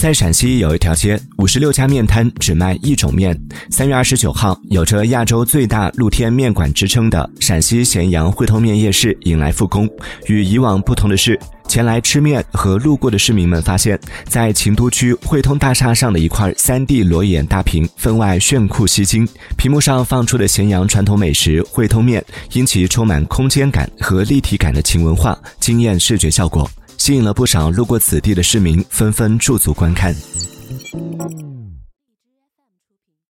[0.00, 3.38] 在陕西有一条街，五十六家面摊只卖一种面。
[3.68, 9.86] 三月二十九号，有着亚洲最大露天面馆之称的陕西咸阳汇通面夜市迎来复工。
[10.26, 19.28] 与以往不同的是，前来吃面和路过的市民们发现，在秦都区汇通大厦上的一块三 D 裸眼大屏，分外炫酷吸睛。
[19.58, 22.24] 屏幕上放出的咸阳传统美食汇通面，
[22.54, 26.66] 因其充满空间感和立体感的秦文化，惊艳视觉效果。
[27.00, 30.14] 吸引了不少路过此地的市民纷纷驻足观看。